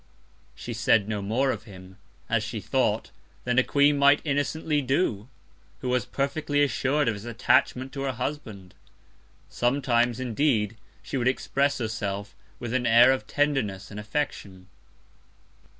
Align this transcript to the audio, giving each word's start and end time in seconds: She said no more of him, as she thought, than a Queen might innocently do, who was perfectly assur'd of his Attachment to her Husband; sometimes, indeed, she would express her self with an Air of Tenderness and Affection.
She 0.55 0.73
said 0.73 1.07
no 1.07 1.21
more 1.21 1.51
of 1.51 1.65
him, 1.65 1.97
as 2.27 2.41
she 2.43 2.59
thought, 2.59 3.11
than 3.43 3.59
a 3.59 3.63
Queen 3.63 3.99
might 3.99 4.19
innocently 4.25 4.81
do, 4.81 5.27
who 5.81 5.89
was 5.89 6.05
perfectly 6.07 6.63
assur'd 6.63 7.07
of 7.07 7.13
his 7.13 7.25
Attachment 7.25 7.93
to 7.93 8.01
her 8.01 8.11
Husband; 8.13 8.73
sometimes, 9.47 10.19
indeed, 10.19 10.75
she 11.03 11.17
would 11.17 11.27
express 11.27 11.77
her 11.77 11.87
self 11.87 12.33
with 12.57 12.73
an 12.73 12.87
Air 12.87 13.11
of 13.11 13.27
Tenderness 13.27 13.91
and 13.91 13.99
Affection. 13.99 14.65